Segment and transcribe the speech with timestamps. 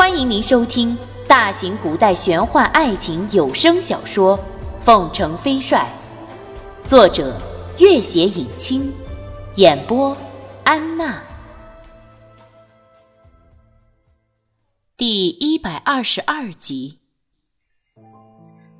[0.00, 0.96] 欢迎您收听
[1.28, 4.38] 大型古代玄幻爱情有声小说
[4.80, 5.86] 《凤城飞帅》，
[6.88, 7.38] 作者：
[7.78, 8.90] 月写影清，
[9.56, 10.16] 演播：
[10.64, 11.22] 安娜。
[14.96, 17.00] 第一百二十二集，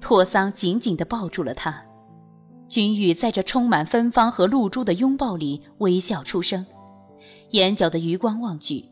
[0.00, 1.82] 拓桑紧紧地抱住了他，
[2.66, 6.64] 君玉在这充满芬芳和露珠的拥抱里微笑出声，
[7.50, 8.86] 眼角的余光望去，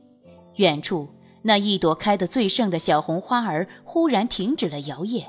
[0.56, 1.08] 远处。
[1.48, 5.24] 那一朵开得最盛的小红花儿忽然停止了摇曳，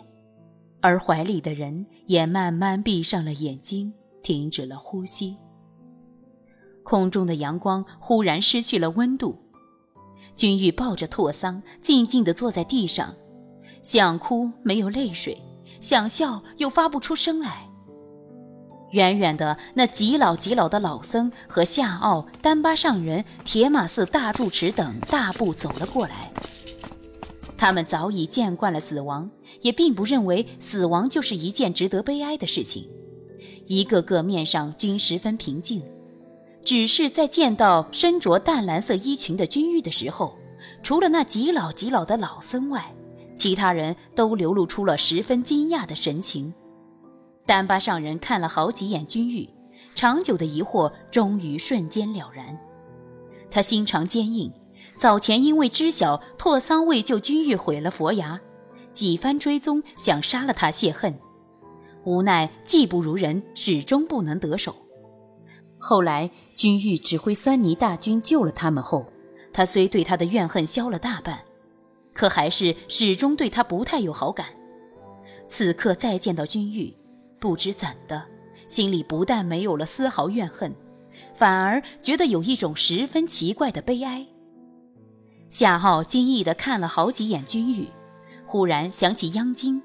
[0.81, 5.37] 而怀里的人也慢慢闭上了眼睛，停止了呼吸。
[6.83, 9.33] 空中的阳光忽然失去了温度，
[10.35, 13.15] 君玉抱着拓桑，静静地坐在地上，
[13.81, 15.41] 想哭没有泪水，
[15.79, 17.68] 想笑又发不出声来。
[18.91, 26.31] 远远的，那极老极老的老僧和夏奥、丹巴上人、铁马寺大住持等大步走了过来。
[27.57, 29.30] 他们早已见惯了死亡，
[29.61, 32.89] 也并不认为死亡就是一件值得悲哀的事情。
[33.67, 35.83] 一个个面上均十分平静，
[36.63, 40.35] 只是在见到身着淡蓝色衣裙的君玉的时候，
[40.81, 42.91] 除了那极老极老的老僧外，
[43.35, 46.53] 其他人都流露出了十分惊讶的神情。
[47.50, 49.50] 丹巴上人看了好几眼君玉，
[49.95, 52.56] 长久的疑惑终于瞬间了然。
[53.50, 54.53] 他心肠坚硬，
[55.00, 58.39] 早前因为知晓拓桑为救君玉毁了佛牙，
[58.94, 61.19] 几番追踪想杀了他泄恨，
[62.03, 64.75] 无奈技不如人，始终不能得手。
[65.80, 69.08] 后来君玉指挥酸泥大军救了他们后，
[69.52, 71.39] 他虽对他的怨恨消了大半，
[72.13, 74.45] 可还是始终对他不太有好感。
[75.47, 76.98] 此刻再见到君玉。
[77.39, 78.23] 不知怎的，
[78.67, 80.75] 心里不但没有了丝毫怨恨，
[81.33, 84.25] 反而觉得有一种十分奇怪的悲哀。
[85.49, 87.87] 夏浩惊异地看了好几眼君玉，
[88.45, 89.81] 忽然想起央金，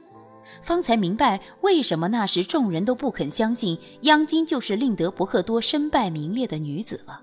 [0.62, 7.22] 方才明白为什么那时众人都不肯相信央金就是令得伯克多身败名裂的女子了。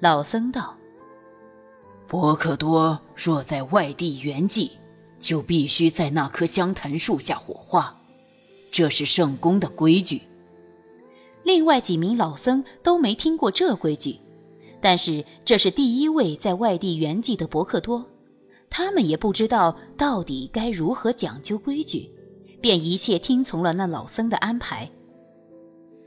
[0.00, 0.74] 老僧道
[2.08, 4.70] ：“伯克多若在外地圆寂，
[5.18, 8.00] 就必须在那棵香檀树下火化。”
[8.70, 10.22] 这是圣宫的规矩。
[11.42, 14.16] 另外几名老僧都没听过这规矩，
[14.80, 18.04] 但是这是第一位在外地圆寂的伯克多，
[18.68, 22.10] 他们也不知道到底该如何讲究规矩，
[22.60, 24.90] 便一切听从了那老僧的安排。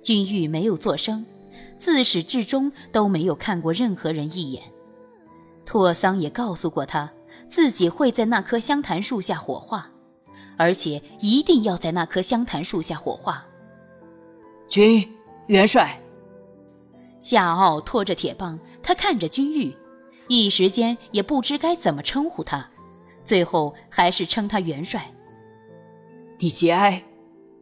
[0.04, 1.26] 君玉没有作声，
[1.78, 4.64] 自始至终都没有看过任何人一眼。
[5.66, 7.12] 拓桑也告诉过他，
[7.48, 9.90] 自己会在那棵香檀树下火化。
[10.60, 13.46] 而且一定要在那棵香檀树下火化。
[14.68, 15.10] 军
[15.48, 15.98] 元帅，
[17.22, 19.74] 夏奥拖着铁棒，他看着君玉，
[20.28, 22.70] 一时间也不知该怎么称呼他，
[23.24, 25.10] 最后还是称他元帅。
[26.40, 27.04] 你节哀，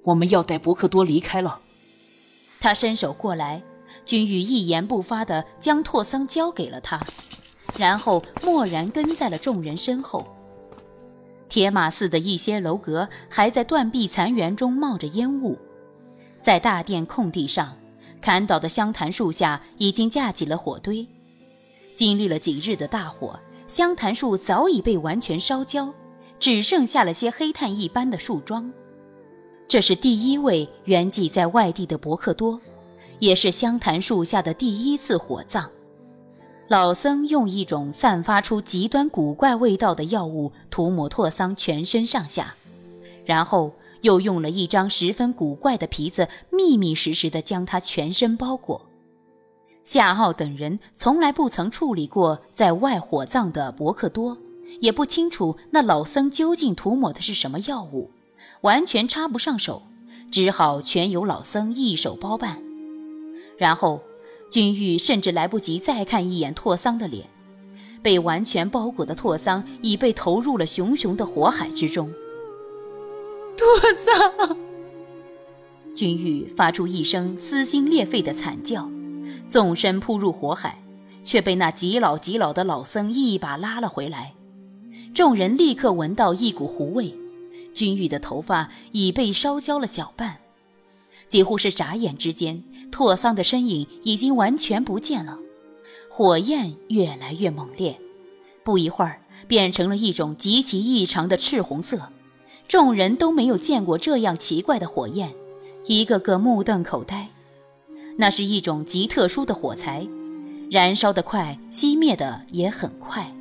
[0.02, 1.62] 我们要带伯克多离开了。
[2.60, 3.62] 他伸手过来，
[4.06, 7.00] 君玉一言不发地将拓桑交给了他，
[7.78, 10.26] 然后默然跟在了众人身后。
[11.50, 15.58] 铁马寺的一些楼阁还在断壁残垣中冒着烟雾，
[16.42, 17.78] 在大殿空地上，
[18.22, 21.08] 砍倒的香檀树下已经架起了火堆。
[21.96, 25.94] 经历了几日的大火，香檀树早已被完全烧焦，
[26.40, 28.72] 只剩下了些黑炭一般的树桩。
[29.68, 32.60] 这是第一位圆寂在外地的伯克多，
[33.20, 35.70] 也是香檀树下的第一次火葬。
[36.70, 42.56] 老僧用一种散发出极端古怪味道的药物涂抹拓桑全身上下，
[43.26, 48.82] 然后又用了一张十分古怪的皮子，密密实实地将他全身包裹。
[49.82, 54.38] 夏奥等人从来不曾处理过在外火葬的伯克多，
[54.82, 58.12] 也不清楚那老僧究竟涂抹的是什么药物，
[58.60, 59.84] 完全插不上手，
[60.30, 62.62] 只好全由老僧一手包办。
[63.58, 64.02] 然后。
[64.50, 67.28] 君玉甚至来不及再看一眼拓桑的脸，
[68.02, 72.10] 被完全包裹的拓桑已被投入了熊熊的火海之中。
[73.58, 74.58] 拓桑，
[75.96, 78.90] 君玉发出一声撕心裂肺的惨叫，
[79.50, 80.82] 纵身扑入火海，
[81.24, 84.34] 却被那极老极老的老僧一把拉了回来。
[85.14, 87.14] 众人立刻闻到一股糊味，
[87.74, 90.38] 君玉的头发已被烧焦了小半，
[91.28, 92.64] 几乎是眨眼之间。
[92.92, 95.38] 拓桑的身影已经完全不见了，
[96.10, 98.00] 火焰越来越猛烈，
[98.64, 102.10] 不一会儿变成了一种极其异常的赤红色。
[102.68, 105.34] 众人都没有见过这样奇怪的火焰，
[105.86, 107.28] 一个个目瞪口呆。
[108.18, 110.08] 那是一种极特殊的火柴，
[110.72, 113.32] 燃烧得快，熄灭的也很快。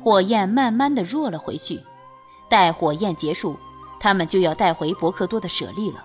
[0.00, 1.78] 火焰慢慢的弱了回去。
[2.48, 3.56] 待火焰结束，
[4.00, 6.04] 他们就要带回伯克多的舍利了。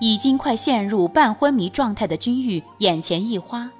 [0.00, 3.70] 已经快陷入半昏迷状态的君玉眼前一花，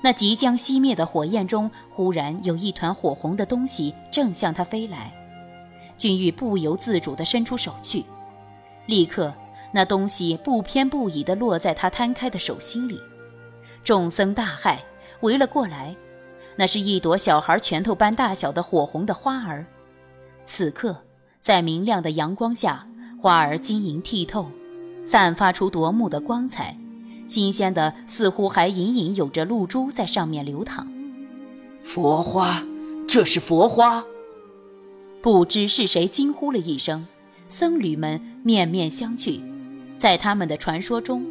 [0.00, 5.12] 那即将熄灭的火焰中，忽然有一团火红的东西正向他飞来。
[5.96, 8.04] 君玉不由自主地伸出手去，
[8.86, 9.32] 立刻，
[9.72, 13.00] 那东西不偏不倚地落在他摊开的手心里。
[13.82, 14.78] 众僧大骇，
[15.20, 15.94] 围了过来。
[16.56, 19.66] 那是一朵小孩拳头般大小的火红的花儿。
[20.44, 20.96] 此刻，
[21.40, 22.86] 在明亮的阳光下，
[23.20, 24.48] 花儿晶莹剔透，
[25.04, 26.76] 散发出夺目的光彩，
[27.28, 30.86] 新鲜的似乎还隐隐有着露珠在上面流淌。
[31.82, 32.64] 佛花，
[33.06, 34.04] 这是佛花！
[35.20, 37.06] 不知是谁惊呼了一声，
[37.48, 39.40] 僧侣们面面相觑。
[39.98, 41.24] 在他们的传说中，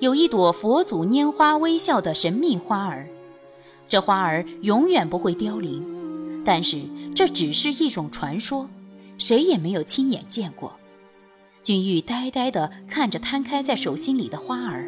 [0.00, 3.08] 有一朵佛祖拈花微笑的神秘花儿，
[3.88, 5.82] 这花儿永远不会凋零。
[6.44, 6.82] 但是
[7.14, 8.68] 这只是一种传说，
[9.18, 10.72] 谁也没有亲眼见过。
[11.64, 14.86] 君玉呆呆地看着摊开在手心里的花儿，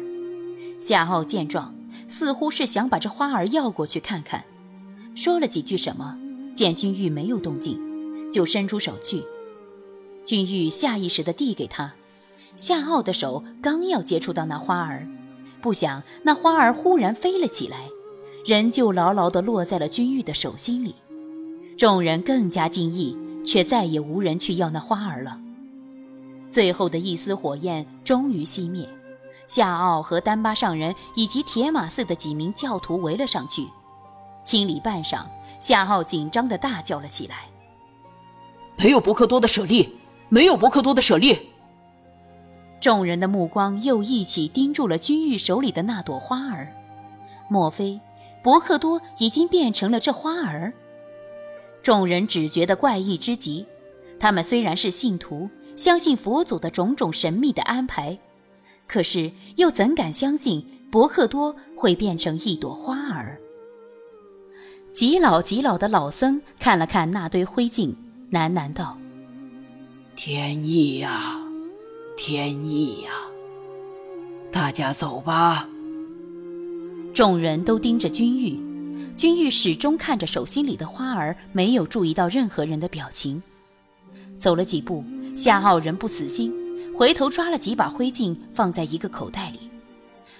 [0.77, 1.73] 夏奥见状，
[2.07, 4.43] 似乎是想把这花儿要过去看看，
[5.15, 6.15] 说了几句什么，
[6.53, 7.81] 见君玉没有动静，
[8.31, 9.23] 就伸出手去。
[10.23, 11.95] 君玉下意识地递给他，
[12.55, 15.07] 夏奥的手刚要接触到那花儿，
[15.63, 17.89] 不想那花儿忽然飞了起来，
[18.45, 20.93] 人就牢牢地落在了君玉的手心里。
[21.75, 25.39] 众人更加惊异，却再也无人去要那花儿了。
[26.49, 28.87] 最后的一丝火焰终于熄灭，
[29.45, 33.67] 夏奥和丹巴上人以及铁马寺的几名教徒围了上去。
[34.43, 35.25] 清理半晌，
[35.59, 37.45] 夏奥紧张的大叫了起来
[38.77, 39.97] ：“没有伯克多的舍利，
[40.29, 41.49] 没有伯克多的舍利！”
[42.79, 46.73] 众人的目光又一起盯住了君玉手里的那朵花儿。
[47.49, 47.99] 莫非
[48.43, 50.73] 伯克多已经变成了这花儿？
[51.81, 53.65] 众人只觉得怪异之极，
[54.19, 58.17] 他们虽然是信徒，相信佛祖的种种神秘的安排，
[58.87, 63.39] 可是又怎敢相信伯克多会变成一朵花儿？
[64.91, 67.95] 极老极老的老僧看了看那堆灰烬，
[68.31, 68.97] 喃喃道
[70.17, 71.39] ：“天意呀，
[72.17, 73.11] 天意呀！
[74.51, 75.69] 大家走吧。”
[77.13, 78.59] 众人都盯着君玉。
[79.15, 83.41] 君玉始终看着手心里的花儿，没有注意到任何人的表情。
[84.37, 85.03] 走了几步，
[85.37, 86.51] 夏傲仍不死心，
[86.95, 89.69] 回头抓了几把灰烬放在一个口袋里。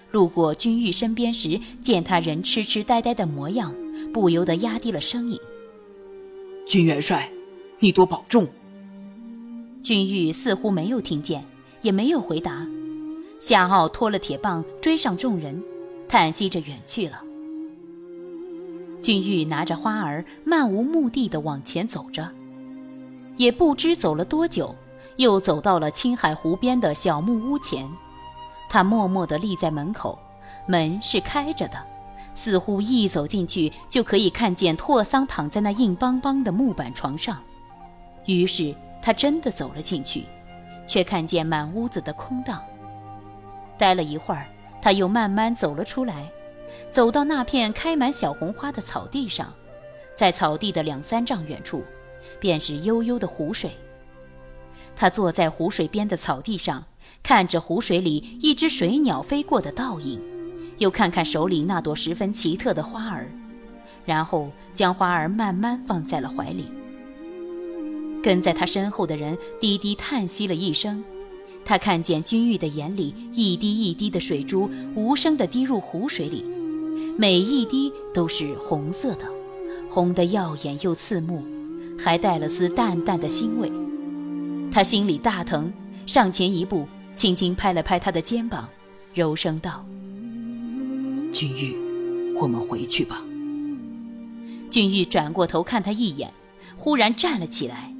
[0.09, 3.71] 路过君玉身边时，见他人痴痴呆呆的模样，
[4.11, 5.39] 不由得压低了声音
[6.65, 7.31] ：“君元帅，
[7.77, 8.47] 你多保重。”
[9.83, 11.45] 君玉似乎没有听见，
[11.83, 12.65] 也没有回答。
[13.39, 15.63] 夏傲拖了铁棒追上众人，
[16.09, 17.21] 叹息着远去了。
[18.99, 22.27] 君玉拿着花儿，漫无目的地往前走着，
[23.35, 24.73] 也不知走了多久，
[25.17, 27.87] 又走到了青海湖边的小木屋前。
[28.69, 30.17] 他默默地立在门口，
[30.65, 31.77] 门是开着的，
[32.33, 37.41] 似乎一走进去就可以看见拓桑躺在那硬邦邦的木板床上。
[38.25, 40.25] 于是他真的走了进去，
[40.85, 42.61] 却看见满屋子的空荡。
[43.77, 44.45] 待了一会儿，
[44.81, 46.29] 他又慢慢走了出来。
[46.91, 49.51] 走到那片开满小红花的草地上，
[50.15, 51.83] 在草地的两三丈远处，
[52.39, 53.71] 便是悠悠的湖水。
[54.97, 56.83] 他坐在湖水边的草地上，
[57.21, 60.19] 看着湖水里一只水鸟飞过的倒影，
[60.79, 63.31] 又看看手里那朵十分奇特的花儿，
[64.05, 66.65] 然后将花儿慢慢放在了怀里。
[68.23, 71.03] 跟在他身后的人低低叹息了一声，
[71.63, 76.43] 他看见君玉的眼里一滴一滴的水珠无声地滴入湖水里。
[77.15, 79.25] 每一滴都是红色的，
[79.89, 81.43] 红得耀眼又刺目，
[81.99, 83.71] 还带了丝淡淡的腥味。
[84.77, 85.73] 他心里大疼，
[86.05, 88.69] 上前一步，轻轻拍了拍他的肩膀，
[89.11, 89.83] 柔声道
[91.33, 91.75] ：“君玉，
[92.39, 93.25] 我们回去吧。”
[94.69, 96.31] 君玉转过头看他一眼，
[96.75, 97.91] 忽然站了起来，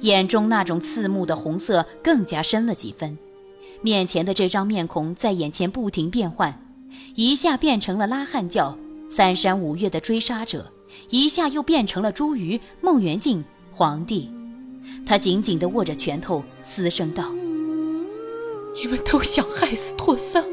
[0.00, 3.18] 眼中那种刺目的红色更加深了几分。
[3.82, 6.58] 面前的这张面孔在眼前不停变换。
[7.16, 8.74] 一下变成了拉汉教
[9.10, 10.72] 三山五岳的追杀者，
[11.10, 14.30] 一下又变成了朱瑜、孟元敬、皇帝。
[15.04, 17.32] 他紧紧地握着拳头，嘶声道
[18.74, 20.44] ：“你们都想害死拓桑，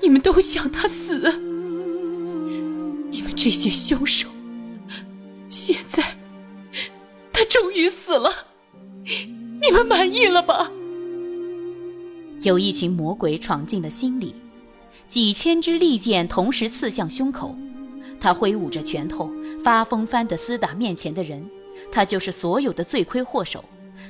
[0.00, 1.40] 你们都想他死。
[3.10, 4.28] 你们这些凶手，
[5.48, 6.16] 现在
[7.32, 8.32] 他终于死了，
[9.04, 10.70] 你们满意了吧？”
[12.42, 14.34] 有一群魔鬼闯进了心里。
[15.08, 17.56] 几千支利剑同时刺向胸口，
[18.20, 19.30] 他挥舞着拳头，
[19.62, 21.48] 发疯般的厮打面前的人。
[21.90, 23.64] 他就是所有的罪魁祸首，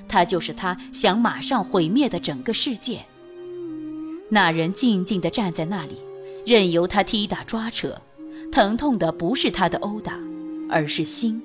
[0.08, 3.04] 他就是他想马上毁灭的整个世界。
[4.28, 5.98] 那人静静地站在那里，
[6.44, 8.00] 任由他踢打抓扯，
[8.50, 10.18] 疼痛的不是他的殴打，
[10.68, 11.40] 而是心。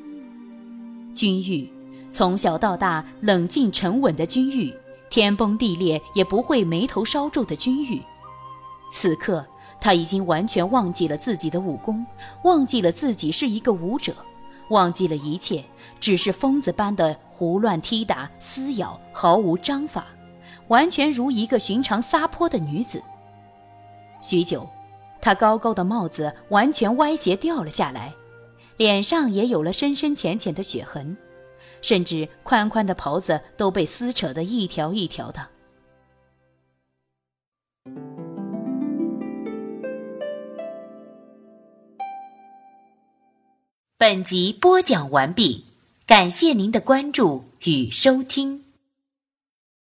[1.13, 1.69] 君玉，
[2.09, 4.73] 从小到大冷静沉稳的君玉，
[5.09, 8.01] 天崩地裂也不会眉头稍皱的君玉，
[8.91, 9.45] 此刻
[9.79, 12.05] 他已经完全忘记了自己的武功，
[12.43, 14.15] 忘记了自己是一个武者。
[14.71, 15.63] 忘记了一切，
[15.99, 20.07] 只是疯子般的胡乱踢打、撕咬，毫无章法，
[20.69, 23.03] 完全如一个寻常撒泼的女子。
[24.21, 24.67] 许久，
[25.21, 28.13] 她高高的帽子完全歪斜掉了下来，
[28.77, 31.17] 脸上也有了深深浅浅的血痕，
[31.81, 35.45] 甚至宽宽的袍子都被撕扯得一条一条的。
[44.01, 45.65] 本集播讲完毕，
[46.07, 48.63] 感谢您的关注与收听。